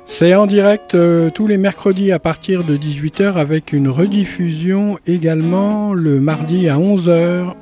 C'est 0.06 0.34
en 0.34 0.46
direct 0.46 0.94
euh, 0.94 1.28
tous 1.28 1.46
les 1.46 1.58
mercredis 1.58 2.10
à 2.10 2.18
partir 2.18 2.64
de 2.64 2.78
18h 2.78 3.34
avec 3.34 3.74
une 3.74 3.88
rediffusion 3.88 4.98
également 5.06 5.92
le 5.92 6.20
mardi 6.20 6.70
à 6.70 6.78
11h 6.78 7.52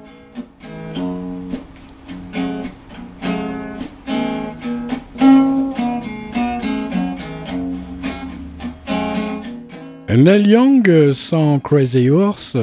Neil 10.17 10.49
Young, 10.49 11.13
sans 11.13 11.61
Crazy 11.61 12.11
Horse, 12.11 12.57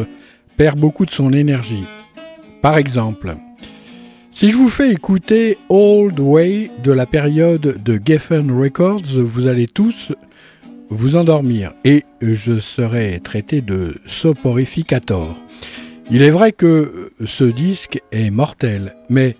perd 0.57 0.77
beaucoup 0.77 1.05
de 1.05 1.11
son 1.11 1.31
énergie. 1.31 1.85
Par 2.61 2.77
exemple, 2.77 3.37
si 4.31 4.49
je 4.49 4.57
vous 4.57 4.67
fais 4.67 4.91
écouter 4.91 5.57
Old 5.69 6.19
Way 6.19 6.71
de 6.83 6.91
la 6.91 7.05
période 7.05 7.81
de 7.81 7.99
Geffen 8.03 8.51
Records, 8.51 9.15
vous 9.15 9.47
allez 9.47 9.67
tous 9.67 10.11
vous 10.89 11.15
endormir 11.15 11.73
et 11.85 12.03
je 12.21 12.59
serai 12.59 13.21
traité 13.23 13.61
de 13.61 13.95
soporificator. 14.05 15.33
Il 16.11 16.23
est 16.23 16.31
vrai 16.31 16.51
que 16.51 17.11
ce 17.25 17.45
disque 17.45 18.01
est 18.11 18.29
mortel, 18.29 18.95
mais 19.09 19.37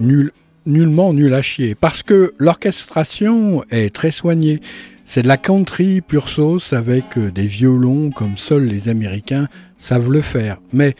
nul, 0.00 0.32
nullement 0.64 1.12
nul 1.12 1.34
à 1.34 1.42
chier, 1.42 1.74
parce 1.74 2.02
que 2.02 2.32
l'orchestration 2.38 3.62
est 3.70 3.94
très 3.94 4.10
soignée. 4.10 4.60
C'est 5.08 5.22
de 5.22 5.28
la 5.28 5.36
country 5.36 6.00
pure 6.00 6.28
sauce 6.28 6.72
avec 6.72 7.16
euh, 7.16 7.30
des 7.30 7.46
violons 7.46 8.10
comme 8.10 8.36
seuls 8.36 8.64
les 8.64 8.88
Américains 8.88 9.46
savent 9.78 10.10
le 10.10 10.20
faire. 10.20 10.58
Mais 10.72 10.96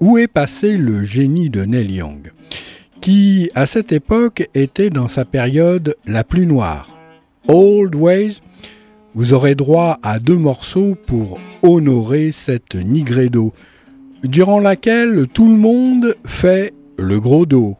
où 0.00 0.18
est 0.18 0.28
passé 0.28 0.76
le 0.76 1.02
génie 1.02 1.48
de 1.48 1.64
Neil 1.64 1.92
Young 1.92 2.30
qui, 3.00 3.50
à 3.54 3.66
cette 3.66 3.90
époque, 3.90 4.48
était 4.54 4.90
dans 4.90 5.08
sa 5.08 5.24
période 5.24 5.96
la 6.06 6.24
plus 6.24 6.44
noire? 6.46 6.96
Old 7.48 7.94
Ways, 7.94 8.36
vous 9.14 9.32
aurez 9.32 9.54
droit 9.54 9.98
à 10.02 10.18
deux 10.18 10.36
morceaux 10.36 10.94
pour 11.06 11.40
honorer 11.62 12.32
cette 12.32 12.74
nigredo, 12.74 13.52
durant 14.22 14.60
laquelle 14.60 15.26
tout 15.32 15.48
le 15.48 15.56
monde 15.56 16.16
fait 16.24 16.74
le 16.98 17.18
gros 17.18 17.46
dos. 17.46 17.76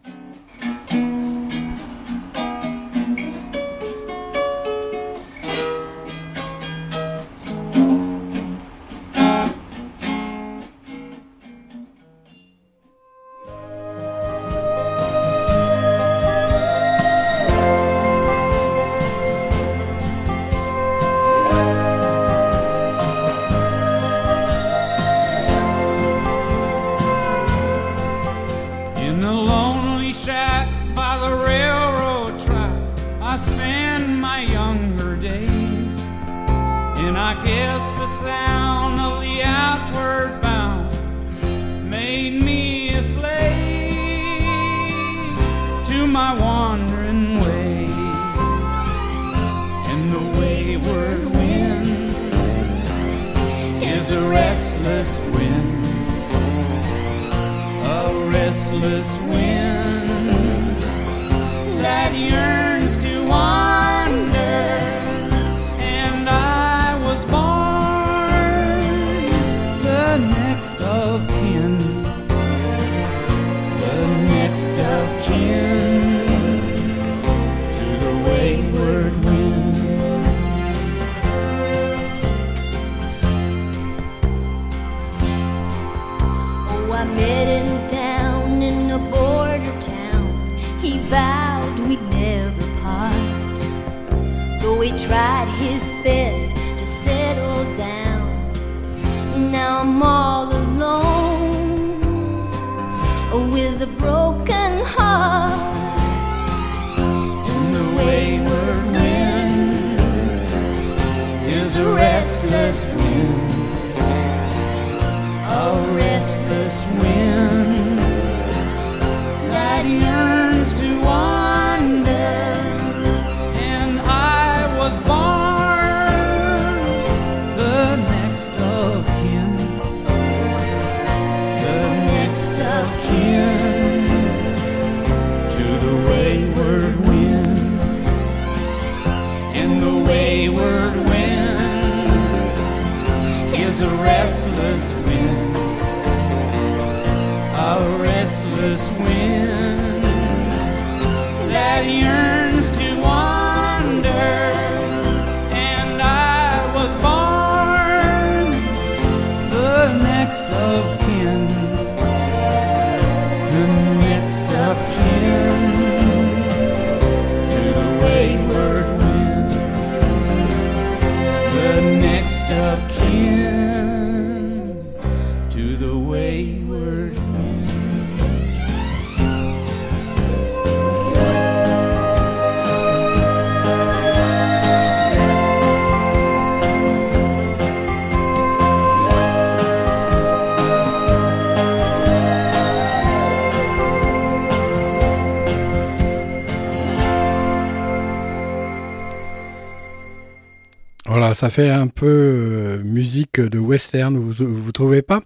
Ça 201.42 201.50
fait 201.50 201.70
un 201.70 201.88
peu 201.88 202.06
euh, 202.06 202.82
musique 202.84 203.40
de 203.40 203.58
western, 203.58 204.16
vous, 204.16 204.46
vous 204.46 204.70
trouvez 204.70 205.02
pas? 205.02 205.22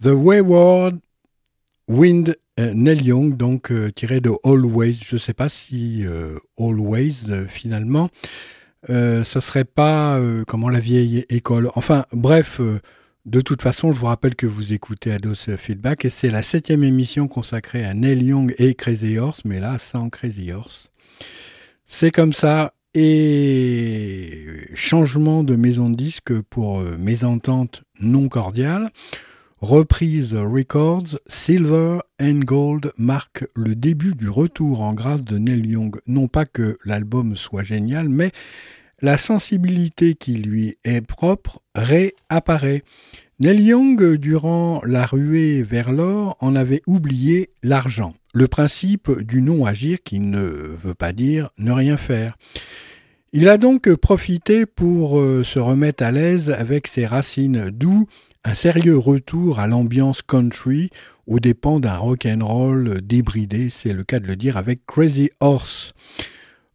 The 0.00 0.12
Wayward 0.12 0.96
Wind 1.88 2.36
Neil 2.56 3.02
Young, 3.02 3.36
donc 3.36 3.72
tiré 3.96 4.20
de 4.20 4.30
Always. 4.44 5.00
Je 5.04 5.16
ne 5.16 5.18
sais 5.18 5.34
pas 5.34 5.48
si 5.48 6.04
Always, 6.56 7.14
finalement, 7.48 8.10
ce 8.88 9.40
serait 9.40 9.64
pas 9.64 10.20
comment 10.46 10.68
la 10.68 10.78
vieille 10.78 11.26
école. 11.28 11.68
Enfin, 11.74 12.06
bref, 12.12 12.60
de 13.24 13.40
toute 13.40 13.60
façon, 13.60 13.92
je 13.92 13.98
vous 13.98 14.06
rappelle 14.06 14.36
que 14.36 14.46
vous 14.46 14.72
écoutez 14.72 15.12
Ados 15.12 15.50
Feedback 15.56 16.04
et 16.04 16.10
c'est 16.10 16.30
la 16.30 16.42
septième 16.42 16.84
émission 16.84 17.28
consacrée 17.28 17.84
à 17.84 17.92
Neil 17.92 18.22
Young 18.22 18.54
et 18.58 18.74
Crazy 18.74 19.18
Horse, 19.18 19.40
mais 19.44 19.58
là 19.58 19.78
sans 19.78 20.10
Crazy 20.10 20.52
Horse. 20.52 20.90
C'est 21.86 22.12
comme 22.12 22.32
ça. 22.32 22.72
Et 22.98 24.70
changement 24.72 25.44
de 25.44 25.54
maison 25.54 25.90
de 25.90 25.96
disque 25.96 26.32
pour 26.40 26.80
euh, 26.80 26.96
mésentente 26.98 27.82
non 28.00 28.30
cordiale. 28.30 28.88
Reprise 29.60 30.32
Records, 30.32 31.18
Silver 31.26 31.98
and 32.18 32.40
Gold 32.46 32.94
marque 32.96 33.44
le 33.54 33.74
début 33.74 34.14
du 34.14 34.30
retour 34.30 34.80
en 34.80 34.94
grâce 34.94 35.22
de 35.22 35.36
Neil 35.36 35.66
Young. 35.66 35.98
Non 36.06 36.26
pas 36.26 36.46
que 36.46 36.78
l'album 36.86 37.36
soit 37.36 37.64
génial, 37.64 38.08
mais 38.08 38.32
la 39.02 39.18
sensibilité 39.18 40.14
qui 40.14 40.32
lui 40.32 40.78
est 40.82 41.02
propre 41.02 41.60
réapparaît. 41.74 42.82
Neil 43.40 43.60
Young, 43.62 44.14
durant 44.14 44.80
la 44.86 45.04
ruée 45.04 45.62
vers 45.62 45.92
l'or, 45.92 46.38
en 46.40 46.56
avait 46.56 46.80
oublié 46.86 47.50
l'argent, 47.62 48.14
le 48.32 48.48
principe 48.48 49.20
du 49.20 49.42
non-agir 49.42 49.98
qui 50.02 50.18
ne 50.18 50.40
veut 50.82 50.94
pas 50.94 51.12
dire 51.12 51.50
ne 51.58 51.72
rien 51.72 51.98
faire. 51.98 52.38
Il 53.32 53.48
a 53.48 53.58
donc 53.58 53.92
profité 53.94 54.66
pour 54.66 55.18
euh, 55.18 55.42
se 55.42 55.58
remettre 55.58 56.04
à 56.04 56.12
l'aise 56.12 56.50
avec 56.50 56.86
ses 56.86 57.06
racines, 57.06 57.70
d'où 57.70 58.06
un 58.44 58.54
sérieux 58.54 58.96
retour 58.96 59.58
à 59.58 59.66
l'ambiance 59.66 60.22
country 60.22 60.90
aux 61.26 61.40
dépens 61.40 61.80
d'un 61.80 61.96
rock'n'roll 61.96 63.00
débridé, 63.02 63.68
c'est 63.68 63.92
le 63.92 64.04
cas 64.04 64.20
de 64.20 64.26
le 64.26 64.36
dire 64.36 64.56
avec 64.56 64.86
Crazy 64.86 65.30
Horse. 65.40 65.92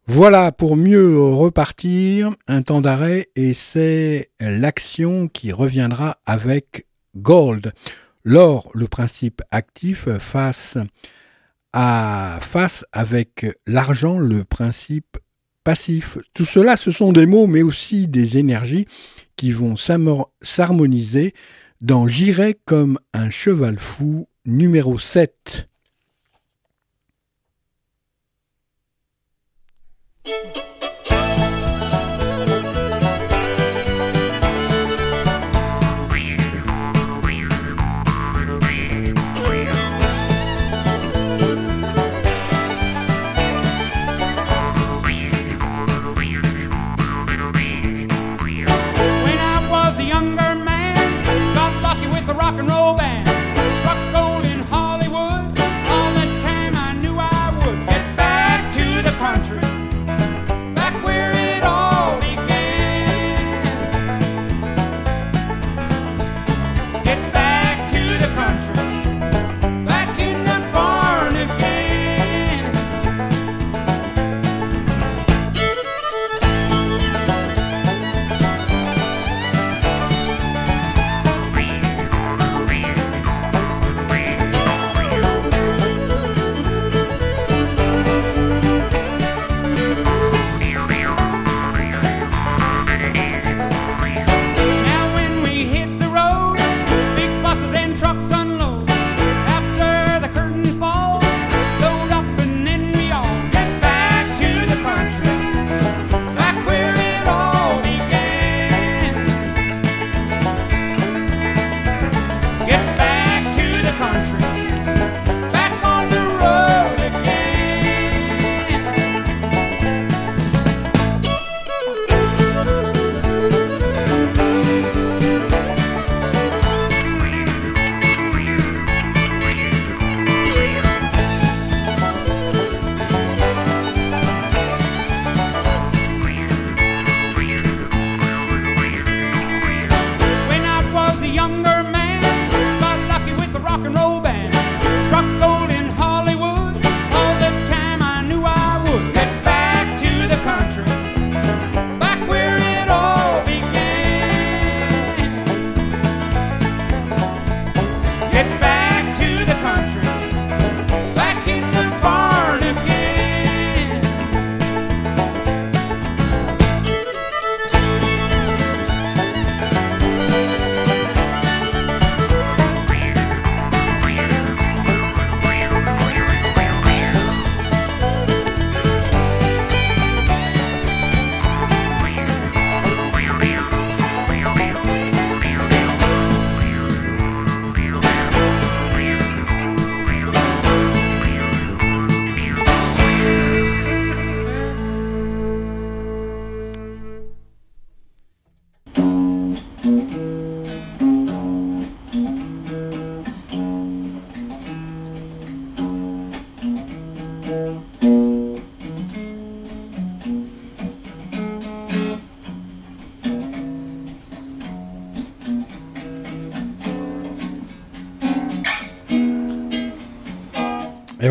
Voilà, 0.06 0.52
pour 0.52 0.76
mieux 0.76 1.18
repartir, 1.18 2.32
un 2.48 2.60
temps 2.60 2.82
d'arrêt 2.82 3.28
et 3.34 3.54
c'est 3.54 4.30
l'action 4.38 5.28
qui 5.28 5.52
reviendra 5.52 6.18
avec 6.26 6.86
Gold. 7.16 7.72
L'or, 8.24 8.70
le 8.74 8.88
principe 8.88 9.40
actif, 9.50 10.08
face 10.18 10.76
à 11.72 12.38
face 12.42 12.84
avec 12.92 13.46
l'argent, 13.66 14.18
le 14.18 14.44
principe 14.44 15.16
passif. 15.64 16.18
Tout 16.34 16.44
cela, 16.44 16.76
ce 16.76 16.90
sont 16.90 17.12
des 17.12 17.26
mots, 17.26 17.46
mais 17.46 17.62
aussi 17.62 18.08
des 18.08 18.38
énergies 18.38 18.86
qui 19.36 19.52
vont 19.52 19.74
s'harmoniser 19.76 21.34
dans 21.80 22.06
J'irai 22.06 22.58
comme 22.64 22.98
un 23.12 23.30
cheval 23.30 23.78
fou 23.78 24.28
numéro 24.46 24.98
7. 24.98 25.68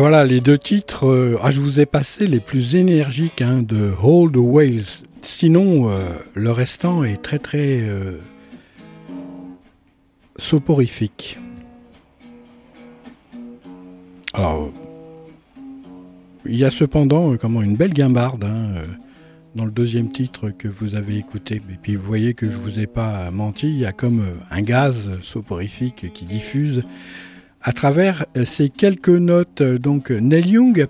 Voilà, 0.02 0.24
les 0.24 0.40
deux 0.40 0.58
titres. 0.58 1.06
Euh, 1.06 1.38
ah, 1.44 1.52
je 1.52 1.60
vous 1.60 1.78
ai 1.78 1.86
passé 1.86 2.26
les 2.26 2.40
plus 2.40 2.74
énergiques 2.74 3.40
hein, 3.40 3.62
de 3.62 3.92
Hold 4.02 4.32
the 4.32 4.38
Whales. 4.38 5.04
Sinon, 5.22 5.90
euh, 5.90 6.10
le 6.34 6.50
restant 6.50 7.04
est 7.04 7.22
très 7.22 7.38
très 7.38 7.82
euh, 7.82 8.18
soporifique. 10.34 11.38
Alors, 14.34 14.72
il 16.46 16.56
y 16.56 16.64
a 16.64 16.72
cependant 16.72 17.36
comment, 17.36 17.62
une 17.62 17.76
belle 17.76 17.94
guimbarde 17.94 18.42
hein, 18.42 18.82
dans 19.54 19.66
le 19.66 19.70
deuxième 19.70 20.10
titre 20.10 20.50
que 20.50 20.66
vous 20.66 20.96
avez 20.96 21.16
écouté. 21.16 21.62
Et 21.70 21.78
puis 21.80 21.94
vous 21.94 22.04
voyez 22.04 22.34
que 22.34 22.50
je 22.50 22.56
vous 22.56 22.80
ai 22.80 22.88
pas 22.88 23.30
menti, 23.30 23.68
il 23.68 23.78
y 23.78 23.86
a 23.86 23.92
comme 23.92 24.24
un 24.50 24.62
gaz 24.62 25.10
soporifique 25.22 26.12
qui 26.12 26.24
diffuse 26.24 26.82
à 27.62 27.72
travers 27.72 28.26
ces 28.44 28.68
quelques 28.68 29.08
notes. 29.08 29.62
Donc 29.62 30.10
Neil 30.10 30.48
Young 30.48 30.86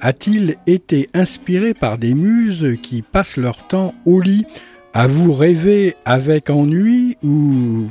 a-t-il 0.00 0.56
été 0.66 1.08
inspiré 1.14 1.74
par 1.74 1.98
des 1.98 2.14
muses 2.14 2.76
qui 2.82 3.02
passent 3.02 3.36
leur 3.36 3.66
temps 3.66 3.94
au 4.04 4.20
lit 4.20 4.46
à 4.92 5.06
vous 5.06 5.32
rêver 5.32 5.94
avec 6.04 6.50
ennui 6.50 7.16
ou 7.24 7.88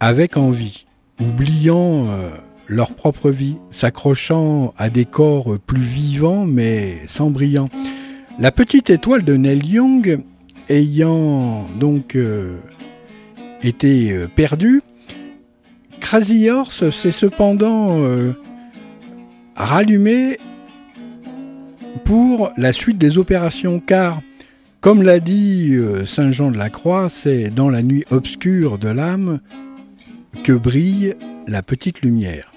avec 0.00 0.36
envie, 0.36 0.86
oubliant 1.20 2.08
euh, 2.08 2.30
leur 2.66 2.94
propre 2.94 3.30
vie, 3.30 3.56
s'accrochant 3.70 4.74
à 4.76 4.90
des 4.90 5.04
corps 5.04 5.58
plus 5.64 5.80
vivants 5.80 6.44
mais 6.44 6.98
sans 7.06 7.30
brillant. 7.30 7.68
La 8.38 8.50
petite 8.50 8.90
étoile 8.90 9.22
de 9.22 9.36
Neil 9.36 9.64
Young 9.64 10.18
ayant 10.68 11.66
donc 11.78 12.16
euh, 12.16 12.58
été 13.62 14.12
euh, 14.12 14.26
perdue, 14.26 14.82
Horse 16.50 16.90
s'est 16.90 17.12
cependant 17.12 18.00
rallumé 19.56 20.38
pour 22.04 22.52
la 22.56 22.72
suite 22.72 22.98
des 22.98 23.18
opérations 23.18 23.80
car 23.80 24.20
comme 24.80 25.02
l'a 25.02 25.20
dit 25.20 25.76
Saint 26.06 26.32
Jean 26.32 26.50
de 26.50 26.58
la 26.58 26.68
Croix, 26.68 27.08
c'est 27.08 27.50
dans 27.50 27.70
la 27.70 27.82
nuit 27.82 28.04
obscure 28.10 28.78
de 28.78 28.88
l'âme 28.88 29.40
que 30.42 30.52
brille 30.52 31.14
la 31.46 31.62
petite 31.62 32.02
lumière. 32.02 32.51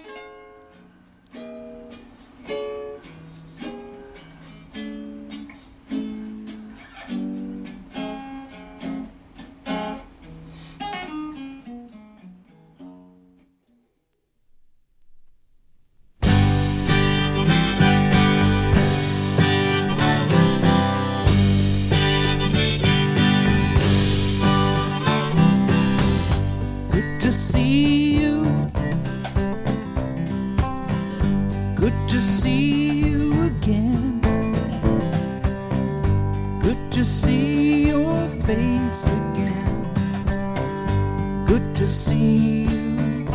good 41.55 41.75
to 41.75 41.88
see 41.88 42.65
you. 42.65 43.25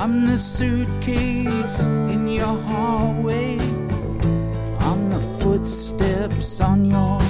I'm 0.00 0.24
the 0.24 0.38
suitcase 0.38 1.80
in 2.14 2.26
your 2.26 2.56
hallway. 2.68 3.58
I'm 4.88 5.10
the 5.10 5.22
footsteps 5.40 6.60
on 6.62 6.86
your 6.86 7.20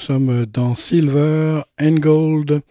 sommes 0.00 0.46
dans 0.46 0.74
Silver 0.74 1.62
and 1.80 1.96
Gold. 1.96 2.62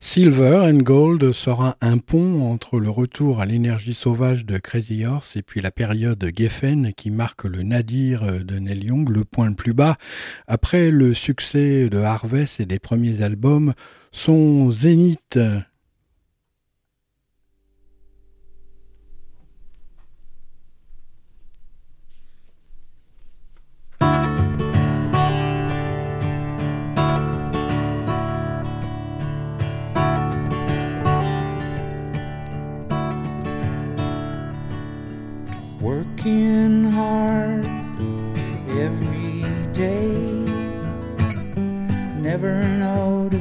Silver 0.00 0.68
and 0.68 0.78
Gold 0.78 1.32
sera 1.32 1.76
un 1.80 1.98
pont 1.98 2.50
entre 2.50 2.80
le 2.80 2.90
retour 2.90 3.40
à 3.40 3.46
l'énergie 3.46 3.94
sauvage 3.94 4.44
de 4.44 4.58
Crazy 4.58 5.06
Horse 5.06 5.36
et 5.36 5.42
puis 5.42 5.60
la 5.60 5.70
période 5.70 6.28
Geffen 6.36 6.92
qui 6.94 7.10
marque 7.10 7.44
le 7.44 7.62
nadir 7.62 8.44
de 8.44 8.58
Neil 8.58 8.84
Young, 8.86 9.08
le 9.08 9.24
point 9.24 9.48
le 9.48 9.54
plus 9.54 9.74
bas. 9.74 9.96
Après 10.48 10.90
le 10.90 11.14
succès 11.14 11.88
de 11.88 11.98
Harvest 11.98 12.58
et 12.58 12.66
des 12.66 12.80
premiers 12.80 13.22
albums, 13.22 13.74
son 14.10 14.70
zénith 14.72 15.38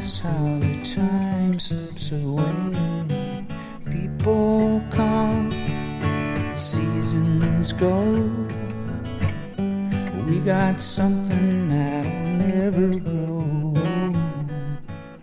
That's 0.01 0.17
how 0.17 0.58
the 0.60 0.84
time 0.84 1.60
slips 1.60 2.12
away. 2.12 3.46
People 3.86 4.81
come, 4.89 5.51
seasons 6.58 7.72
go. 7.74 8.01
We 10.25 10.39
got 10.39 10.81
something 10.81 11.70
that'll 11.70 12.12
never 12.50 12.89
grow. 13.00 13.75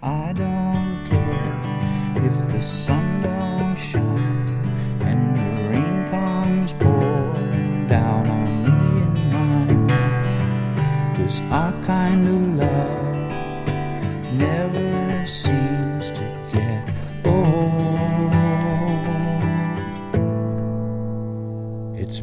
I 0.00 0.32
don't 0.32 1.06
care 1.10 2.24
if 2.24 2.52
the 2.52 2.62
sun 2.62 3.22
don't 3.22 3.76
shine 3.76 4.62
and 5.00 5.36
the 5.36 5.50
rain 5.70 6.08
comes 6.08 6.72
pouring 6.74 7.88
down 7.88 8.28
on 8.28 8.62
me 8.62 9.02
and 9.02 9.18
mine. 9.32 11.14
Cause 11.16 11.40
our 11.50 11.72
kind 11.84 12.28
of 12.28 12.57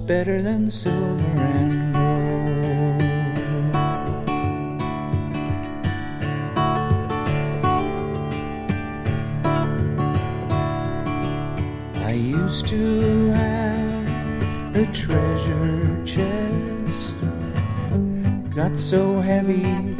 better 0.05 0.39
than 0.43 0.69
silver 0.69 1.23
and 1.41 1.93
gold. 1.93 3.01
I 12.03 12.11
used 12.11 12.67
to 12.67 13.29
have 13.31 14.75
a 14.75 14.85
treasure 14.93 16.05
chest, 16.05 17.15
got 18.53 18.77
so 18.77 19.19
heavy 19.21 19.94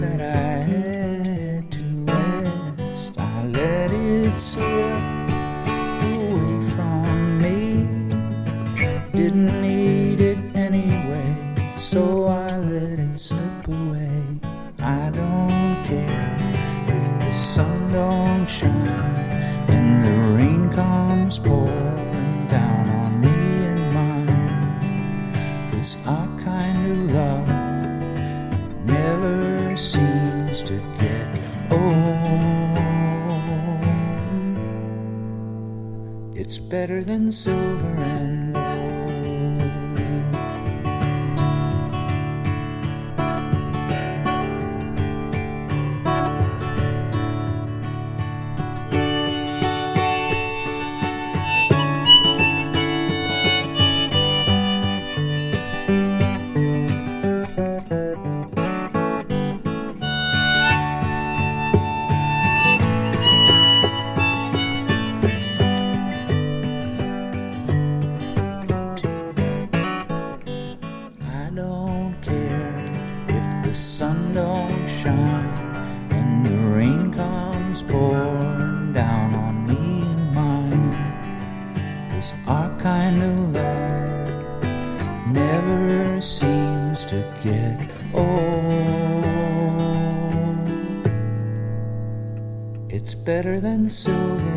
better 93.26 93.60
than 93.60 93.90
silver 93.90 94.55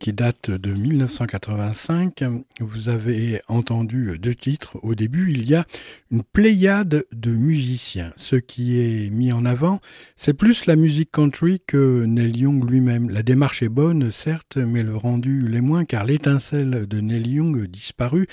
qui 0.00 0.14
date 0.14 0.50
de 0.50 0.72
1985, 0.72 2.24
vous 2.58 2.88
avez 2.88 3.42
entendu 3.48 4.18
deux 4.18 4.34
titres. 4.34 4.78
Au 4.82 4.94
début, 4.94 5.30
il 5.30 5.48
y 5.48 5.54
a 5.54 5.66
une 6.10 6.22
pléiade 6.22 7.04
de 7.12 7.30
musiciens. 7.30 8.10
Ce 8.16 8.36
qui 8.36 8.80
est 8.80 9.10
mis 9.10 9.30
en 9.30 9.44
avant, 9.44 9.78
c'est 10.16 10.32
plus 10.32 10.64
la 10.64 10.74
musique 10.74 11.12
country 11.12 11.60
que 11.66 12.04
Neil 12.06 12.38
Young 12.38 12.68
lui-même. 12.68 13.10
La 13.10 13.22
démarche 13.22 13.62
est 13.62 13.68
bonne, 13.68 14.10
certes, 14.10 14.56
mais 14.56 14.82
le 14.82 14.96
rendu 14.96 15.46
l'est 15.46 15.60
moins, 15.60 15.84
car 15.84 16.04
l'étincelle 16.04 16.86
de 16.88 17.00
Neil 17.00 17.28
Young 17.28 17.66
disparue 17.66 18.26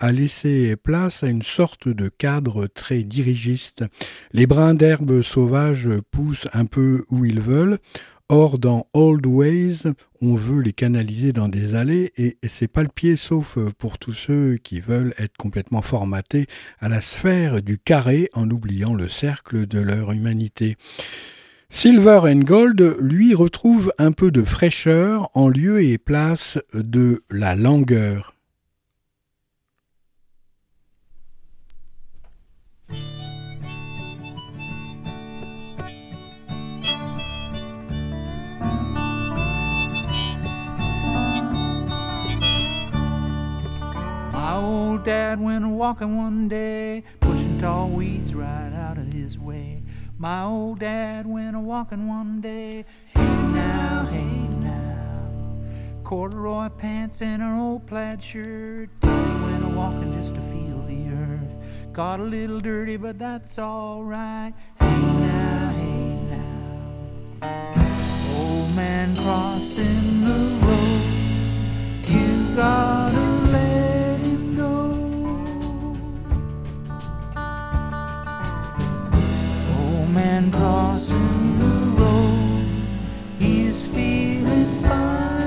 a 0.00 0.12
laissé 0.12 0.76
place 0.76 1.22
à 1.22 1.28
une 1.28 1.42
sorte 1.42 1.86
de 1.86 2.08
cadre 2.08 2.66
très 2.66 3.04
dirigiste. 3.04 3.84
Les 4.32 4.46
brins 4.46 4.74
d'herbe 4.74 5.20
sauvages 5.20 5.90
poussent 6.10 6.48
un 6.54 6.64
peu 6.64 7.04
où 7.10 7.26
ils 7.26 7.40
veulent. 7.40 7.78
Or, 8.32 8.60
dans 8.60 8.86
Old 8.94 9.26
Ways, 9.26 9.78
on 10.22 10.36
veut 10.36 10.60
les 10.60 10.72
canaliser 10.72 11.32
dans 11.32 11.48
des 11.48 11.74
allées 11.74 12.12
et 12.16 12.38
c'est 12.46 12.68
pas 12.68 12.84
le 12.84 12.88
pied 12.88 13.16
sauf 13.16 13.58
pour 13.76 13.98
tous 13.98 14.12
ceux 14.12 14.56
qui 14.62 14.78
veulent 14.78 15.14
être 15.18 15.36
complètement 15.36 15.82
formatés 15.82 16.46
à 16.78 16.88
la 16.88 17.00
sphère 17.00 17.60
du 17.60 17.76
carré 17.76 18.30
en 18.34 18.48
oubliant 18.48 18.94
le 18.94 19.08
cercle 19.08 19.66
de 19.66 19.80
leur 19.80 20.12
humanité. 20.12 20.76
Silver 21.70 22.20
and 22.22 22.44
Gold, 22.44 22.98
lui, 23.00 23.34
retrouve 23.34 23.92
un 23.98 24.12
peu 24.12 24.30
de 24.30 24.44
fraîcheur 24.44 25.28
en 25.34 25.48
lieu 25.48 25.82
et 25.82 25.98
place 25.98 26.56
de 26.72 27.24
la 27.30 27.56
langueur. 27.56 28.36
Old 44.60 45.04
dad 45.04 45.40
went 45.40 45.64
a 45.64 45.68
walking 45.68 46.16
one 46.16 46.48
day, 46.48 47.02
pushing 47.20 47.58
tall 47.58 47.88
weeds 47.88 48.34
right 48.34 48.72
out 48.72 48.98
of 48.98 49.12
his 49.12 49.38
way. 49.38 49.82
My 50.18 50.44
old 50.44 50.80
dad 50.80 51.26
went 51.26 51.56
a 51.56 51.60
walking 51.60 52.06
one 52.08 52.40
day, 52.40 52.84
hey 53.06 53.42
now, 53.52 54.06
hey 54.10 54.48
now. 54.58 55.26
Corduroy 56.04 56.68
pants 56.68 57.22
and 57.22 57.42
an 57.42 57.58
old 57.58 57.86
plaid 57.86 58.22
shirt. 58.22 58.90
Daddy 59.00 59.44
went 59.44 59.64
a 59.64 59.68
walking 59.68 60.12
just 60.12 60.34
to 60.34 60.40
feel 60.42 60.82
the 60.86 61.08
earth. 61.08 61.58
Got 61.92 62.20
a 62.20 62.24
little 62.24 62.60
dirty, 62.60 62.96
but 62.96 63.18
that's 63.18 63.58
alright. 63.58 64.52
Hey 64.78 65.00
now, 65.00 65.72
hey 65.76 66.18
now. 67.42 68.36
Old 68.36 68.74
man 68.74 69.16
crossing 69.16 70.24
the 70.24 70.66
road, 70.66 71.02
you 72.08 72.56
gotta 72.56 73.09
Crossing 80.52 81.58
the 81.58 82.02
road, 82.02 82.64
he's 83.38 83.86
feeling 83.86 84.82
fine. 84.82 85.40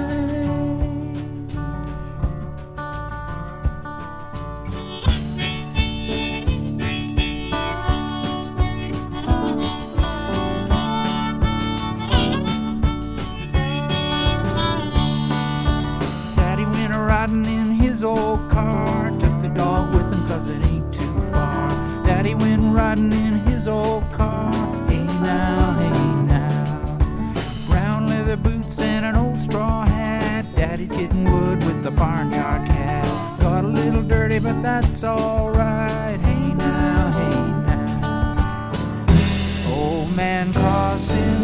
Daddy 16.35 16.65
went 16.65 16.93
riding 16.93 17.45
in 17.45 17.71
his 17.71 18.03
old 18.03 18.49
car. 18.49 19.09
Took 19.19 19.41
the 19.41 19.49
dog 19.53 19.93
with 19.93 20.11
him 20.11 20.27
cause 20.27 20.49
it 20.49 20.63
ain't 20.65 20.93
too 20.93 21.21
far. 21.31 21.69
Daddy 22.05 22.35
went 22.35 22.73
riding 22.73 23.11
in 23.11 23.39
his 23.39 23.67
old 23.67 24.11
car. 24.11 24.32
The 31.83 31.91
barnyard 31.91 32.65
cat. 32.65 33.05
Got 33.41 33.65
a 33.65 33.67
little 33.67 34.03
dirty, 34.03 34.39
but 34.39 34.61
that's 34.61 35.03
alright. 35.03 36.17
Hey 36.21 36.53
now, 36.53 37.11
hey 37.11 37.29
now. 38.01 38.71
Old 39.69 40.15
man 40.15 40.53
crossing 40.53 41.42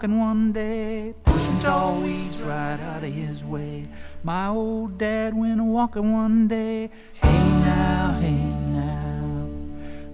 walking 0.00 0.18
one 0.18 0.50
day, 0.50 1.14
pushing 1.24 1.60
tall 1.60 2.00
weeds 2.00 2.42
right 2.42 2.80
out 2.80 3.04
of 3.04 3.12
his 3.12 3.44
way. 3.44 3.84
My 4.22 4.46
old 4.46 4.96
dad 4.96 5.36
went 5.36 5.60
a 5.60 5.64
walking 5.64 6.10
one 6.10 6.48
day, 6.48 6.88
hey 7.12 7.48
now, 7.60 8.16
hey 8.18 8.32
now. 8.32 9.46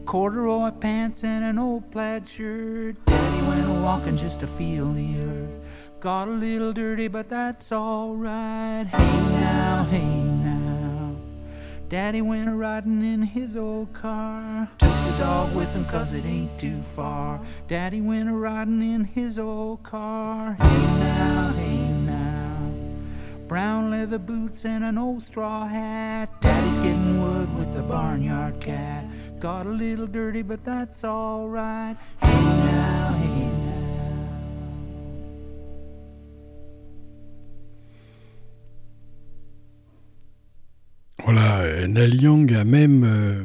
Corduroy 0.04 0.72
pants 0.72 1.22
and 1.22 1.44
an 1.44 1.60
old 1.60 1.88
plaid 1.92 2.26
shirt. 2.26 2.96
Daddy 3.06 3.46
went 3.46 3.68
a 3.68 3.80
walking 3.80 4.16
just 4.16 4.40
to 4.40 4.48
feel 4.48 4.92
the 4.92 5.20
earth. 5.24 5.60
Got 6.00 6.26
a 6.26 6.32
little 6.32 6.72
dirty, 6.72 7.06
but 7.06 7.28
that's 7.28 7.70
alright. 7.70 8.88
Hey 8.88 9.38
now, 9.38 9.86
hey 9.88 10.04
now. 10.04 10.35
Daddy 11.88 12.20
went 12.20 12.48
a 12.48 12.52
riding 12.52 13.04
in 13.04 13.22
his 13.22 13.56
old 13.56 13.92
car. 13.92 14.68
Took 14.78 14.88
the 14.88 15.18
dog 15.18 15.54
with 15.54 15.72
him 15.72 15.84
cause 15.84 16.12
it 16.12 16.24
ain't 16.24 16.58
too 16.58 16.82
far. 16.82 17.40
Daddy 17.68 18.00
went 18.00 18.28
a 18.28 18.32
riding 18.32 18.82
in 18.82 19.04
his 19.04 19.38
old 19.38 19.84
car. 19.84 20.54
Hey 20.54 20.86
now, 20.98 21.54
hey 21.56 21.88
now. 21.88 22.72
Brown 23.46 23.92
leather 23.92 24.18
boots 24.18 24.64
and 24.64 24.82
an 24.82 24.98
old 24.98 25.22
straw 25.22 25.68
hat. 25.68 26.28
Daddy's 26.40 26.80
getting 26.80 27.22
wood 27.22 27.56
with 27.56 27.72
the 27.72 27.82
barnyard 27.82 28.60
cat. 28.60 29.04
Got 29.38 29.66
a 29.66 29.70
little 29.70 30.08
dirty, 30.08 30.42
but 30.42 30.64
that's 30.64 31.04
alright. 31.04 31.96
Hey 32.20 32.55
Voilà, 41.26 41.62
euh, 41.62 42.08
Young 42.08 42.54
a 42.54 42.62
même 42.62 43.02
euh, 43.02 43.42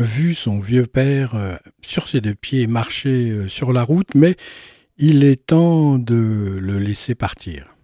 vu 0.00 0.34
son 0.34 0.58
vieux 0.58 0.88
père 0.88 1.36
euh, 1.36 1.54
sur 1.80 2.08
ses 2.08 2.20
deux 2.20 2.34
pieds 2.34 2.66
marcher 2.66 3.48
sur 3.48 3.72
la 3.72 3.84
route, 3.84 4.16
mais 4.16 4.34
il 4.96 5.22
est 5.22 5.46
temps 5.46 5.96
de 5.96 6.58
le 6.60 6.80
laisser 6.80 7.14
partir. 7.14 7.77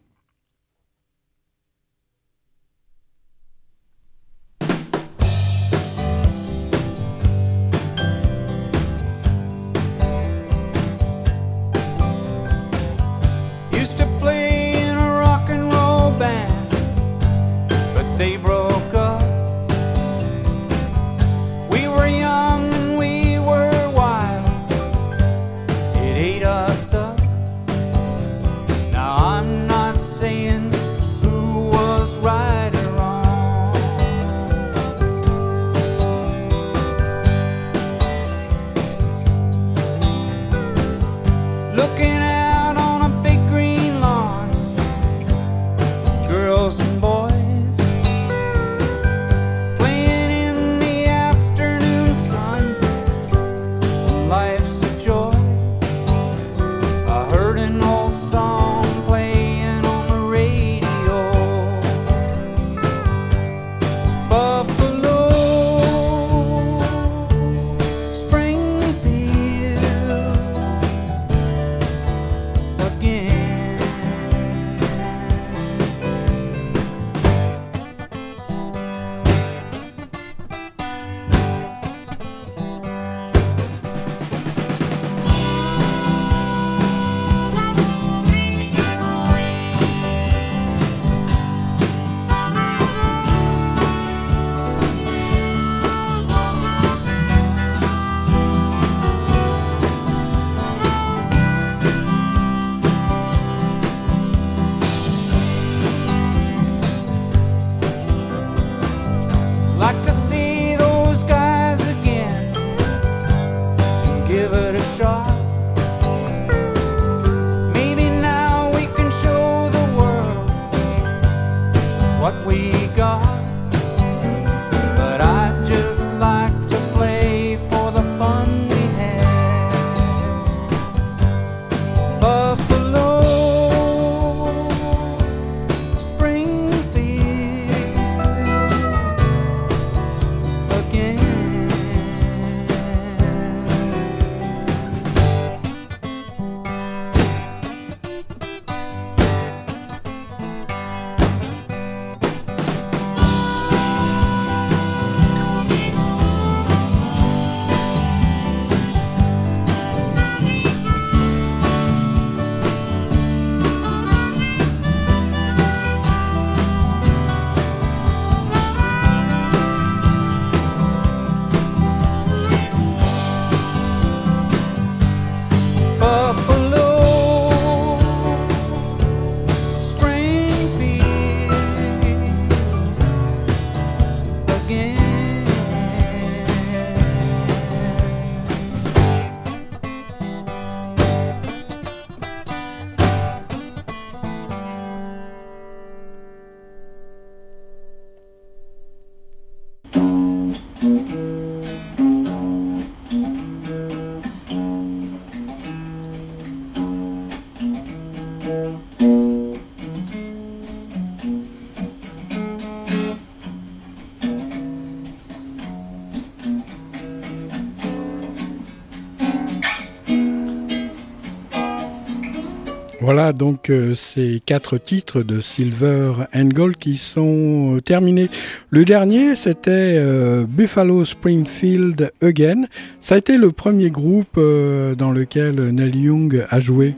Donc 223.35 223.70
euh, 223.70 223.94
ces 223.94 224.40
quatre 224.44 224.79
titres 224.79 225.23
de 225.23 225.40
Silver 225.40 226.12
and 226.35 226.47
Gold 226.47 226.77
qui 226.77 226.97
sont 226.97 227.77
euh, 227.77 227.81
terminés. 227.81 228.31
Le 228.70 228.85
dernier 228.85 229.35
c'était 229.35 229.97
euh, 229.97 230.44
Buffalo 230.49 231.05
Springfield 231.05 232.12
Again. 232.23 232.64
Ça 233.01 233.16
a 233.16 233.18
été 233.18 233.37
le 233.37 233.51
premier 233.51 233.90
groupe 233.90 234.37
dans 234.37 235.11
lequel 235.11 235.70
Neil 235.70 235.97
Young 235.97 236.47
a 236.49 236.61
joué. 236.61 236.94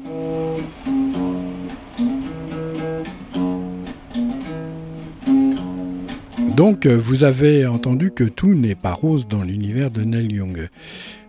Donc 6.56 6.86
vous 6.86 7.24
avez 7.24 7.66
entendu 7.66 8.10
que 8.10 8.24
tout 8.24 8.54
n'est 8.54 8.74
pas 8.74 8.92
rose 8.92 9.26
dans 9.28 9.42
l'univers 9.42 9.90
de 9.90 10.02
Neil 10.02 10.32
Young. 10.32 10.68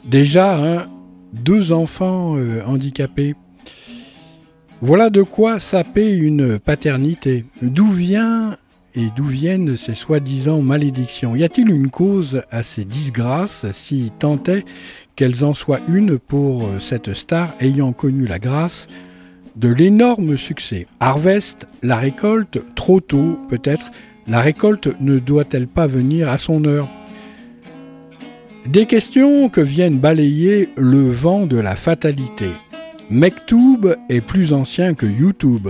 Déjà, 0.06 0.58
hein, 0.58 0.86
deux 1.34 1.72
enfants 1.72 2.38
handicapés 2.66 3.36
voilà 4.82 5.10
de 5.10 5.24
quoi 5.24 5.60
saper 5.60 6.16
une 6.16 6.60
paternité. 6.60 7.46
D'où 7.62 7.88
vient 7.88 8.58
et 8.96 9.08
d'où 9.16 9.26
viennent 9.26 9.76
ces 9.76 9.96
soi-disant 9.96 10.62
malédictions? 10.62 11.36
Y 11.36 11.44
a-t-il 11.44 11.70
une 11.70 11.90
cause 11.90 12.42
à 12.52 12.64
ces 12.64 12.86
disgrâces, 12.86 13.66
si 13.72 14.12
tant 14.20 14.42
est 14.48 14.66
qu'elles 15.16 15.44
en 15.44 15.54
soient 15.54 15.82
une 15.88 16.20
pour 16.20 16.68
cette 16.80 17.14
star 17.14 17.54
ayant 17.60 17.92
connu 17.92 18.28
la 18.28 18.40
grâce 18.40 18.88
de 19.56 19.70
l'énorme 19.70 20.38
succès? 20.38 20.86
Harvest, 21.00 21.68
la 21.82 21.98
récolte, 21.98 22.60
trop 22.76 23.00
tôt 23.00 23.40
peut-être, 23.50 23.92
la 24.28 24.42
récolte 24.42 24.90
ne 25.00 25.20
doit-elle 25.20 25.68
pas 25.68 25.88
venir 25.88 26.30
à 26.30 26.38
son 26.38 26.66
heure? 26.66 26.88
Des 28.68 28.86
questions 28.86 29.50
que 29.50 29.62
viennent 29.62 29.98
balayer 29.98 30.70
le 30.76 31.10
vent 31.10 31.46
de 31.48 31.58
la 31.58 31.76
fatalité. 31.76 32.50
Mektoub 33.10 33.96
est 34.10 34.20
plus 34.20 34.52
ancien 34.52 34.94
que 34.94 35.06
YouTube. 35.06 35.70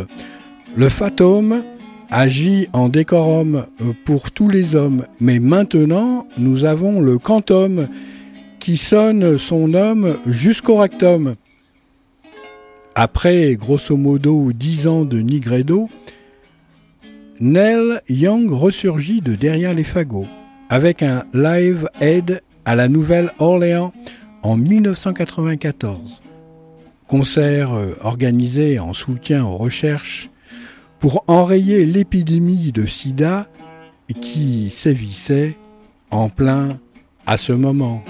Le 0.76 0.90
Fatum 0.90 1.64
agit 2.10 2.68
en 2.74 2.90
décorum 2.90 3.68
pour 4.06 4.32
tous 4.32 4.50
les 4.50 4.76
hommes, 4.76 5.06
mais 5.20 5.40
maintenant 5.40 6.28
nous 6.40 6.66
avons 6.66 7.00
le 7.00 7.20
quantum 7.20 7.88
qui 8.60 8.76
sonne 8.76 9.38
son 9.38 9.76
homme 9.76 10.18
jusqu'au 10.26 10.78
rectum. 10.78 11.36
Après 12.96 13.56
grosso 13.56 13.96
modo 13.96 14.52
dix 14.52 14.88
ans 14.88 15.06
de 15.06 15.20
Nigredo, 15.20 15.90
Nell 17.40 18.02
Young 18.10 18.50
ressurgit 18.52 19.22
de 19.22 19.36
derrière 19.36 19.76
les 19.76 19.84
fagots 19.84 20.26
avec 20.70 21.04
un 21.04 21.24
live 21.34 21.88
aid 22.02 22.42
à 22.66 22.76
la 22.76 22.88
Nouvelle-Orléans 22.88 23.94
en 24.42 24.58
1994 24.58 26.22
concert 27.08 27.74
euh, 27.74 27.96
organisé 28.02 28.80
en 28.80 28.94
soutien 28.94 29.46
aux 29.46 29.58
recherches 29.58 30.30
pour 31.00 31.24
enrayer 31.28 31.86
l'épidémie 31.86 32.72
de 32.72 32.86
sida 32.86 33.48
qui 34.22 34.70
sévissait 34.70 35.58
en 36.12 36.30
plein 36.30 36.80
à 37.26 37.38
ce 37.38 37.54
moment. 37.54 38.04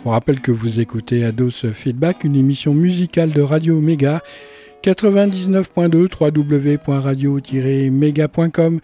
je 0.00 0.04
vous 0.04 0.10
rappelle 0.10 0.40
que 0.40 0.50
vous 0.50 0.80
écoutez 0.80 1.26
Ados 1.26 1.70
Feedback, 1.72 2.24
une 2.24 2.34
émission 2.34 2.72
musicale 2.72 3.32
de 3.32 3.42
Radio 3.42 3.78
Méga 3.80 4.22
99.2 4.82 6.08
www.radio-méga.com 6.18 8.80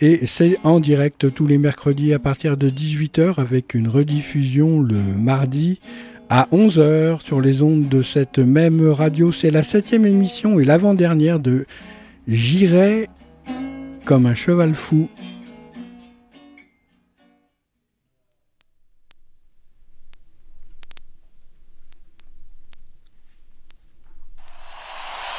et 0.00 0.26
c'est 0.26 0.56
en 0.64 0.80
direct 0.80 1.32
tous 1.32 1.46
les 1.46 1.58
mercredis 1.58 2.12
à 2.12 2.18
partir 2.18 2.56
de 2.56 2.70
18h 2.70 3.38
avec 3.38 3.74
une 3.74 3.88
rediffusion 3.88 4.80
le 4.80 4.96
mardi 4.96 5.80
à 6.28 6.48
11h 6.52 7.20
sur 7.20 7.40
les 7.40 7.62
ondes 7.62 7.88
de 7.88 8.02
cette 8.02 8.38
même 8.38 8.86
radio. 8.88 9.32
C'est 9.32 9.50
la 9.50 9.62
septième 9.62 10.06
émission 10.06 10.58
et 10.60 10.64
l'avant-dernière 10.64 11.40
de 11.40 11.66
J'irai 12.28 13.08
comme 14.04 14.26
un 14.26 14.34
cheval 14.34 14.74
fou 14.74 15.08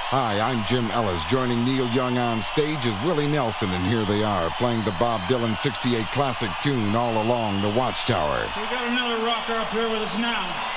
Hi, 0.10 0.40
I'm 0.40 0.64
Jim 0.64 0.90
Ellis. 0.92 1.22
Joining 1.26 1.66
Neil 1.66 1.86
Young 1.90 2.18
on 2.18 2.42
stage 2.42 2.86
is 2.86 2.96
Willie 3.04 3.28
Nelson, 3.28 3.70
and 3.72 3.86
here 3.86 4.06
they 4.06 4.24
are 4.24 4.50
playing 4.52 4.86
the 4.86 4.96
Bob 4.98 5.20
Dylan 5.28 5.54
68 5.54 6.06
classic 6.14 6.50
tune 6.64 6.96
all 6.96 7.22
along 7.22 7.62
the 7.62 7.68
Watchtower. 7.78 8.48
we 8.56 8.64
got 8.72 8.88
another 8.88 9.22
rocker 9.26 9.56
up 9.56 9.68
here 9.68 9.90
with 9.90 10.02
us 10.02 10.18
now. 10.18 10.77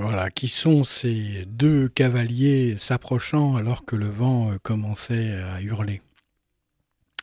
Voilà, 0.00 0.30
qui 0.30 0.48
sont 0.48 0.84
ces 0.84 1.44
deux 1.46 1.88
cavaliers 1.88 2.76
s'approchant 2.78 3.56
alors 3.56 3.84
que 3.84 3.96
le 3.96 4.06
vent 4.06 4.50
euh, 4.50 4.58
commençait 4.62 5.32
à 5.32 5.60
hurler 5.62 6.02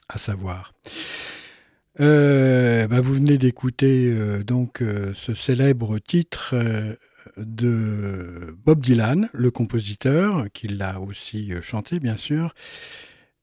À 0.09 0.17
savoir. 0.17 0.73
Euh, 1.99 2.87
bah, 2.87 3.01
vous 3.01 3.13
venez 3.13 3.37
d'écouter 3.37 4.07
euh, 4.11 4.43
donc 4.43 4.83
ce 5.13 5.33
célèbre 5.33 5.99
titre 5.99 6.55
de 7.37 8.55
Bob 8.65 8.81
Dylan, 8.81 9.29
le 9.33 9.51
compositeur, 9.51 10.47
qui 10.53 10.67
l'a 10.67 10.99
aussi 10.99 11.53
chanté 11.61 11.99
bien 11.99 12.17
sûr, 12.17 12.53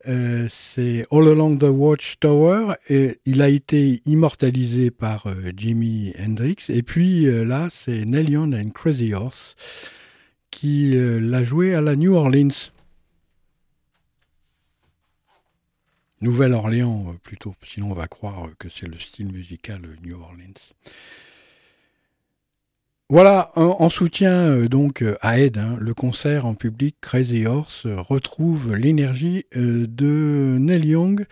euh, 0.08 0.48
c'est 0.48 1.04
All 1.10 1.28
Along 1.28 1.58
the 1.58 1.64
Watchtower 1.64 2.74
et 2.88 3.18
il 3.26 3.42
a 3.42 3.48
été 3.48 4.00
immortalisé 4.06 4.90
par 4.90 5.26
euh, 5.26 5.52
Jimi 5.54 6.14
Hendrix. 6.18 6.56
Et 6.70 6.82
puis 6.82 7.26
euh, 7.26 7.44
là, 7.44 7.68
c'est 7.70 8.06
Neil 8.06 8.36
and 8.36 8.70
Crazy 8.70 9.12
Horse 9.12 9.56
qui 10.50 10.94
l'a 10.94 11.44
joué 11.44 11.74
à 11.76 11.80
la 11.80 11.94
New 11.94 12.14
Orleans. 12.14 12.72
Nouvelle-Orléans 16.20 17.14
plutôt, 17.22 17.54
sinon 17.62 17.92
on 17.92 17.94
va 17.94 18.08
croire 18.08 18.48
que 18.58 18.68
c'est 18.68 18.88
le 18.88 18.98
style 18.98 19.32
musical 19.32 19.80
New 20.04 20.20
Orleans. 20.20 20.74
Voilà, 23.12 23.50
en, 23.56 23.88
soutien 23.88 24.32
euh, 24.32 24.68
donc 24.68 25.02
euh, 25.02 25.16
à 25.20 25.40
Ed, 25.40 25.58
hein, 25.58 25.76
le 25.80 25.94
concert 25.94 26.46
en 26.46 26.54
public 26.54 26.94
Crazy 27.00 27.44
Horse 27.44 27.86
euh, 27.86 28.00
retrouve 28.00 28.76
l'énergie 28.76 29.46
de 29.52 30.56
Neil 30.60 30.86
Young 30.86 31.26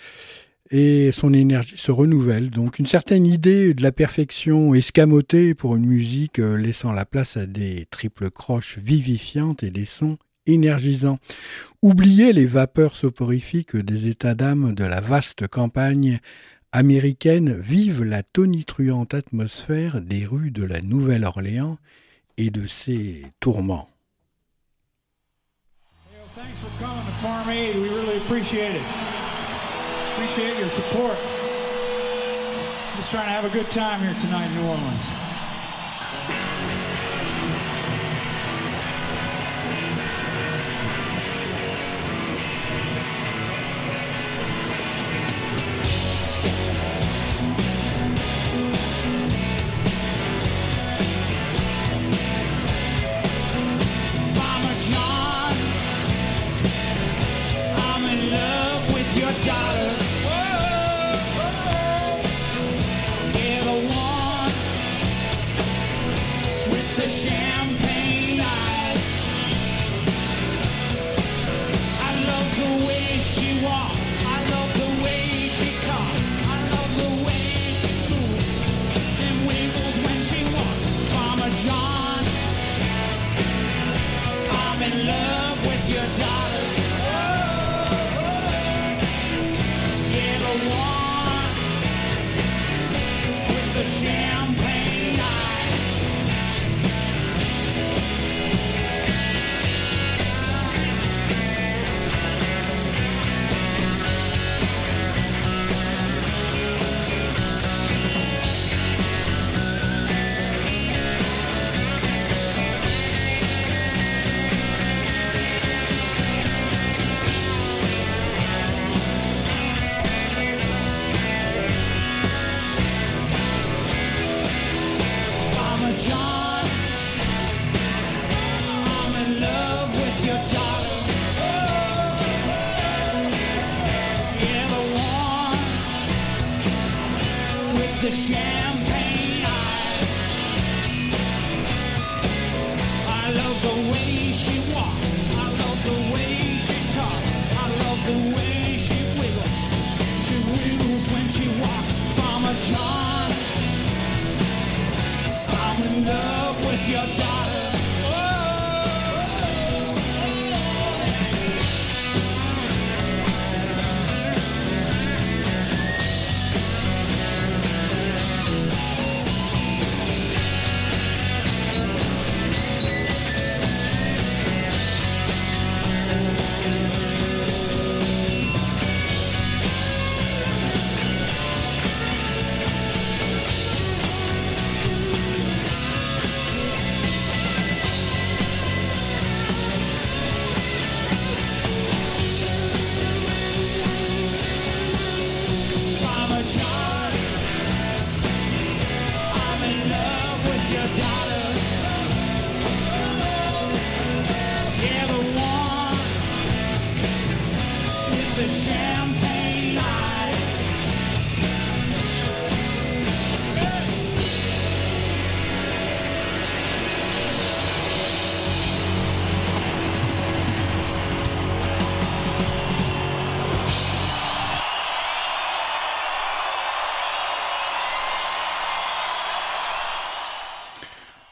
et 0.72 1.12
son 1.12 1.32
énergie 1.32 1.76
se 1.76 1.92
renouvelle. 1.92 2.50
Donc 2.50 2.80
une 2.80 2.88
certaine 2.88 3.26
idée 3.26 3.74
de 3.74 3.82
la 3.84 3.92
perfection 3.92 4.74
escamotée 4.74 5.54
pour 5.54 5.76
une 5.76 5.86
musique 5.86 6.38
laissant 6.38 6.90
la 6.90 7.04
place 7.04 7.36
à 7.36 7.46
des 7.46 7.86
triples 7.88 8.28
croches 8.32 8.78
vivifiantes 8.78 9.62
et 9.62 9.70
des 9.70 9.84
sons 9.84 10.18
énergisants. 10.46 11.20
Oubliez 11.80 12.32
les 12.32 12.46
vapeurs 12.46 12.96
soporifiques 12.96 13.76
des 13.76 14.08
états 14.08 14.34
d'âme 14.34 14.74
de 14.74 14.82
la 14.84 15.00
vaste 15.00 15.46
campagne 15.46 16.18
américaines 16.72 17.52
vivent 17.52 18.04
la 18.04 18.22
tonitruante 18.22 19.14
atmosphère 19.14 20.00
des 20.00 20.26
rues 20.26 20.50
de 20.50 20.64
la 20.64 20.80
Nouvelle-Orléans 20.80 21.78
et 22.36 22.50
de 22.50 22.66
ses 22.66 23.22
tourments. 23.40 23.88
Thanks 26.34 26.60
for 26.60 26.70
coming 26.78 27.04
to 27.04 27.12
Farm 27.20 27.48
Aid. 27.48 27.74
We 27.74 27.88
really 27.88 28.18
appreciate 28.18 28.76
it. 28.76 28.82
Appreciate 30.12 30.56
your 30.58 30.68
support. 30.68 31.16
Just 32.96 33.10
trying 33.10 33.26
to 33.26 33.32
have 33.32 33.44
a 33.44 33.48
good 33.48 33.68
time 33.72 34.00
here 34.02 34.14
tonight 34.20 34.46
in 34.46 34.54
New 34.54 34.68
Orleans. 34.68 35.27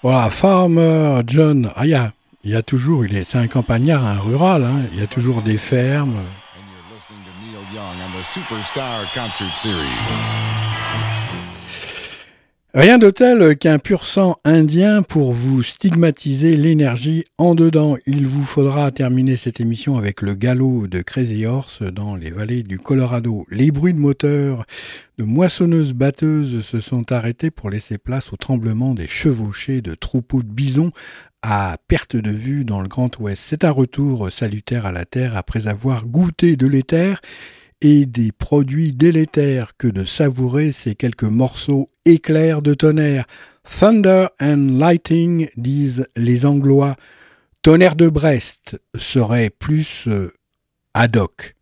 Voilà, 0.08 0.30
Farmer 0.30 1.22
John. 1.26 1.72
Ah, 1.74 1.84
il 1.84 1.90
y 2.44 2.54
a, 2.54 2.62
toujours, 2.62 3.04
il 3.04 3.16
est, 3.16 3.24
c'est 3.24 3.38
un 3.38 3.48
campagnard, 3.48 4.06
un 4.06 4.20
rural, 4.20 4.62
hein, 4.62 4.82
il 4.92 5.00
y 5.00 5.02
a 5.02 5.08
toujours 5.08 5.42
des 5.42 5.56
fermes. 5.56 6.14
Rien 12.76 12.98
de 12.98 13.08
tel 13.08 13.56
qu'un 13.56 13.78
pur 13.78 14.04
sang 14.04 14.36
indien 14.44 15.00
pour 15.00 15.32
vous 15.32 15.62
stigmatiser 15.62 16.58
l'énergie 16.58 17.24
en 17.38 17.54
dedans. 17.54 17.96
Il 18.04 18.26
vous 18.26 18.44
faudra 18.44 18.90
terminer 18.90 19.36
cette 19.36 19.62
émission 19.62 19.96
avec 19.96 20.20
le 20.20 20.34
galop 20.34 20.86
de 20.86 21.00
Crazy 21.00 21.46
Horse 21.46 21.80
dans 21.80 22.16
les 22.16 22.30
vallées 22.30 22.62
du 22.62 22.78
Colorado. 22.78 23.46
Les 23.50 23.70
bruits 23.70 23.94
de 23.94 23.98
moteurs 23.98 24.66
de 25.16 25.24
moissonneuses 25.24 25.94
batteuses 25.94 26.62
se 26.66 26.80
sont 26.80 27.12
arrêtés 27.12 27.50
pour 27.50 27.70
laisser 27.70 27.96
place 27.96 28.30
au 28.34 28.36
tremblement 28.36 28.92
des 28.92 29.06
chevauchés 29.06 29.80
de 29.80 29.94
troupeaux 29.94 30.42
de 30.42 30.52
bisons 30.52 30.92
à 31.40 31.78
perte 31.88 32.16
de 32.16 32.30
vue 32.30 32.66
dans 32.66 32.82
le 32.82 32.88
Grand 32.88 33.18
Ouest. 33.20 33.42
C'est 33.46 33.64
un 33.64 33.70
retour 33.70 34.30
salutaire 34.30 34.84
à 34.84 34.92
la 34.92 35.06
Terre 35.06 35.34
après 35.38 35.66
avoir 35.66 36.04
goûté 36.04 36.56
de 36.56 36.66
l'éther 36.66 37.22
et 37.80 38.06
des 38.06 38.32
produits 38.32 38.92
délétères 38.92 39.76
que 39.76 39.88
de 39.88 40.04
savourer 40.04 40.72
ces 40.72 40.94
quelques 40.94 41.24
morceaux 41.24 41.90
éclairs 42.04 42.62
de 42.62 42.74
tonnerre. 42.74 43.26
Thunder 43.64 44.28
and 44.40 44.78
Lighting, 44.78 45.48
disent 45.56 46.06
les 46.16 46.46
Anglois. 46.46 46.96
Tonnerre 47.62 47.96
de 47.96 48.08
Brest 48.08 48.80
serait 48.96 49.50
plus 49.50 50.04
euh, 50.06 50.32
ad 50.94 51.16
hoc. 51.16 51.55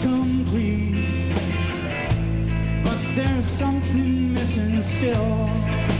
complete, 0.00 1.32
but 2.84 2.98
there's 3.14 3.46
something 3.46 4.34
missing 4.34 4.82
still. 4.82 5.95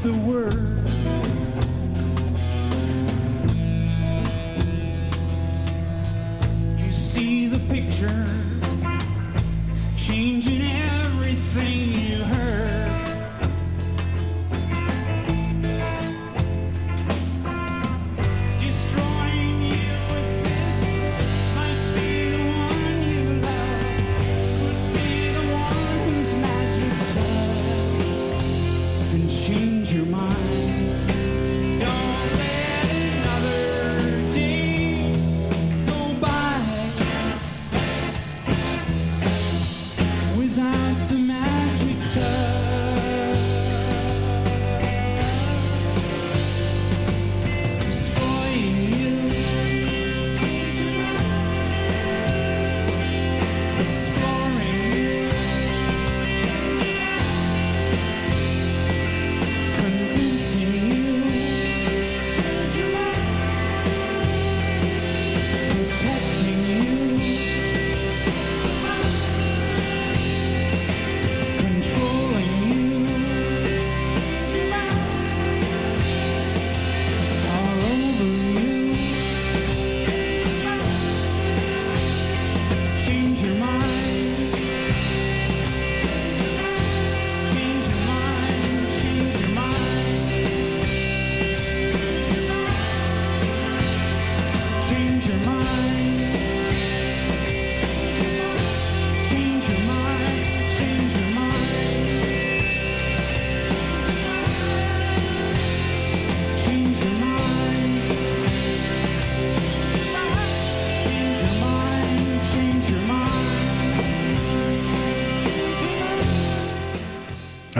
to 0.00 0.12
work. 0.12 0.67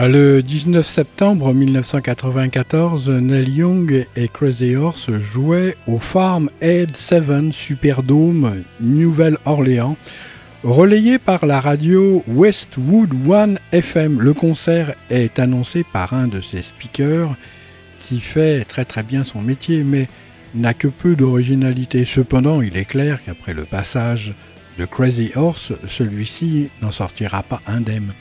Le 0.07 0.41
19 0.41 0.87
septembre 0.87 1.53
1994, 1.53 3.09
Neil 3.09 3.49
Young 3.49 4.07
et 4.15 4.29
Crazy 4.29 4.77
Horse 4.77 5.11
jouaient 5.11 5.75
au 5.87 5.99
Farm 5.99 6.49
Aid 6.61 6.95
7 6.95 7.51
Superdome, 7.51 8.63
Nouvelle-Orléans, 8.79 9.97
relayé 10.63 11.19
par 11.19 11.45
la 11.45 11.59
radio 11.59 12.23
Westwood 12.27 13.09
One 13.27 13.59
FM. 13.73 14.21
Le 14.21 14.33
concert 14.33 14.95
est 15.09 15.37
annoncé 15.37 15.83
par 15.83 16.13
un 16.13 16.27
de 16.27 16.39
ses 16.39 16.61
speakers 16.61 17.35
qui 17.99 18.21
fait 18.21 18.63
très 18.63 18.85
très 18.85 19.03
bien 19.03 19.25
son 19.25 19.41
métier, 19.41 19.83
mais 19.83 20.07
n'a 20.55 20.73
que 20.73 20.87
peu 20.87 21.17
d'originalité. 21.17 22.05
Cependant, 22.05 22.61
il 22.61 22.77
est 22.77 22.85
clair 22.85 23.19
qu'après 23.23 23.53
le 23.53 23.65
passage 23.65 24.33
de 24.77 24.85
Crazy 24.85 25.31
Horse, 25.35 25.73
celui-ci 25.89 26.69
n'en 26.81 26.91
sortira 26.91 27.43
pas 27.43 27.61
indemne 27.67 28.13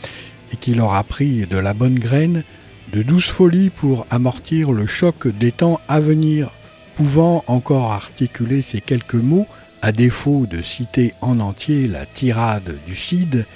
et 0.53 0.57
qu'il 0.57 0.81
aura 0.81 1.05
pris 1.05 1.47
de 1.47 1.59
la 1.59 1.75
bonne 1.75 1.99
graine, 1.99 2.45
de 2.93 3.03
douces 3.03 3.29
folies 3.29 3.71
pour 3.71 4.07
amortir 4.11 4.73
le 4.73 4.87
choc 4.87 5.29
des 5.29 5.53
temps 5.53 5.81
à 5.89 6.01
venir, 6.01 6.51
pouvant 6.97 7.45
encore 7.47 7.93
articuler 7.93 8.63
ces 8.63 8.81
quelques 8.81 9.15
mots, 9.15 9.47
à 9.83 9.93
défaut 9.93 10.47
de 10.51 10.63
citer 10.63 11.15
en 11.21 11.41
entier 11.41 11.87
la 11.87 12.07
tirade 12.07 12.79
du 12.87 12.97
Cid, 12.97 13.47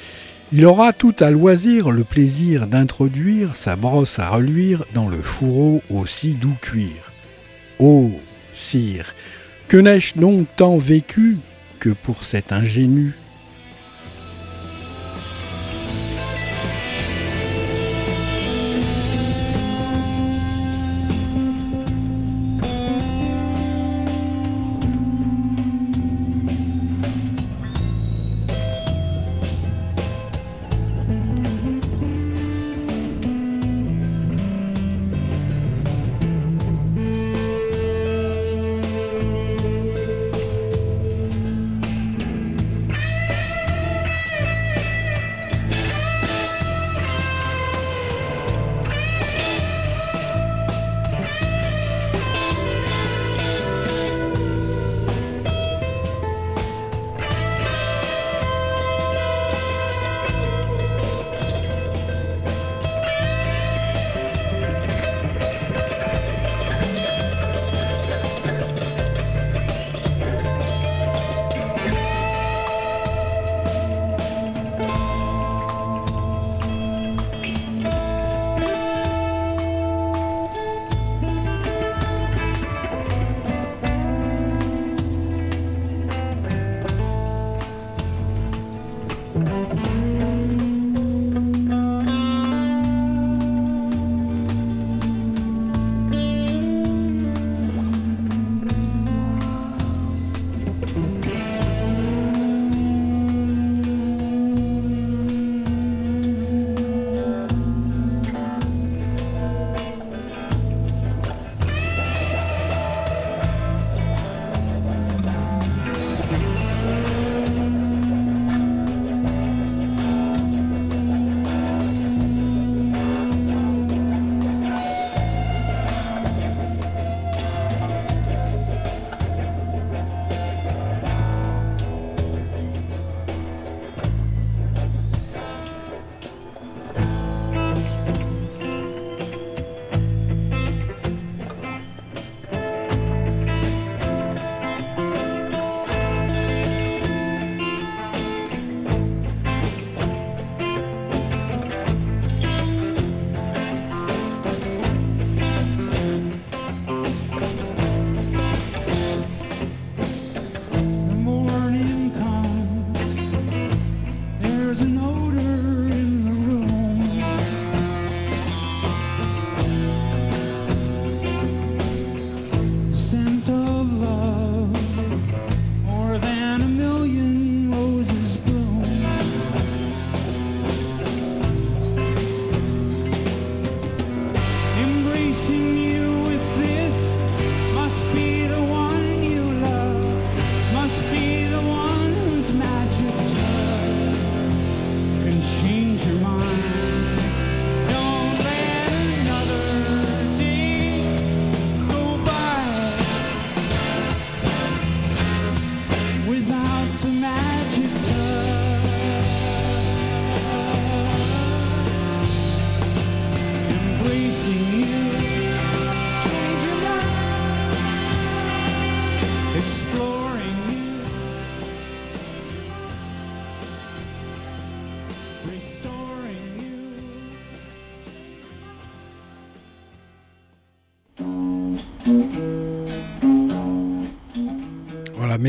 il 0.53 0.67
aura 0.67 0.93
tout 0.93 1.15
à 1.19 1.31
loisir 1.31 1.91
le 1.91 2.05
plaisir 2.05 2.67
d'introduire 2.67 3.57
sa 3.57 3.75
brosse 3.75 4.19
à 4.19 4.29
reluire 4.29 4.85
dans 4.93 5.09
le 5.09 5.23
fourreau 5.23 5.83
au 5.89 6.05
si 6.05 6.35
doux 6.35 6.57
cuir. 6.61 7.11
Ô 7.79 8.11
sire, 8.55 9.15
que 9.69 9.79
n'ai-je 9.79 10.19
donc 10.19 10.47
tant 10.57 10.77
vécu 10.77 11.39
que 11.81 11.89
pour 11.89 12.23
cet 12.23 12.53
ingénu 12.53 13.15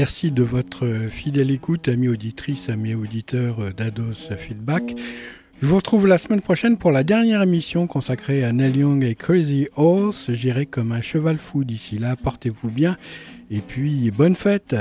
merci 0.04 0.32
de 0.32 0.44
votre 0.44 0.86
fidèle 1.10 1.50
écoute, 1.50 1.88
amis 1.88 2.10
auditrices, 2.10 2.68
amis 2.68 2.94
auditeurs 2.94 3.74
d'Ados 3.74 4.36
Feedback. 4.38 4.96
Je 5.62 5.66
vous 5.66 5.78
retrouve 5.78 6.08
la 6.08 6.18
semaine 6.18 6.42
prochaine 6.42 6.76
pour 6.76 6.92
la 6.92 7.06
dernière 7.06 7.42
émission 7.42 7.88
consacrée 7.88 8.44
à 8.44 8.52
Neil 8.52 8.80
Young 8.80 9.02
et 9.06 9.16
Crazy 9.16 9.70
Horse. 9.78 10.30
J'irai 10.30 10.66
comme 10.66 10.92
un 10.92 11.00
cheval 11.00 11.38
fou 11.38 11.64
d'ici 11.64 12.00
là. 12.00 12.18
Portez-vous 12.18 12.70
bien 12.70 12.98
et 13.50 13.62
puis 13.62 14.12
bonne 14.12 14.36
fête. 14.36 14.76